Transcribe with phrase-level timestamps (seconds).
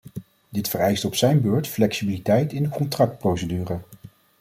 [0.49, 3.79] Dit vereist op zijn beurt flexibiliteit in de contractprocedure.